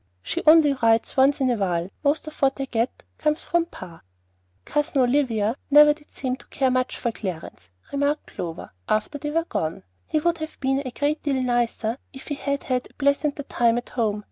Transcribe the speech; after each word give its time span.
"She 0.23 0.41
only 0.47 0.73
writes 0.73 1.15
once 1.15 1.41
in 1.41 1.51
a 1.51 1.55
while. 1.57 1.91
Most 2.03 2.25
of 2.25 2.41
what 2.41 2.59
I 2.59 2.65
get 2.65 3.03
comes 3.19 3.43
from 3.43 3.67
pa." 3.67 4.01
"Cousin 4.65 4.99
Olivia 5.01 5.55
never 5.69 5.93
did 5.93 6.11
seem 6.11 6.37
to 6.37 6.47
care 6.47 6.71
much 6.71 6.97
for 6.97 7.11
Clarence," 7.11 7.69
remarked 7.91 8.25
Clover, 8.25 8.71
after 8.89 9.19
they 9.19 9.29
were 9.29 9.45
gone. 9.45 9.83
"He 10.07 10.19
would 10.19 10.39
have 10.39 10.59
been 10.59 10.81
a 10.83 10.89
great 10.89 11.21
deal 11.21 11.39
nicer 11.39 11.99
if 12.13 12.29
he 12.29 12.33
had 12.33 12.63
had 12.63 12.87
a 12.89 12.93
pleasanter 12.95 13.43
time 13.43 13.77
at 13.77 13.89
home. 13.89 14.19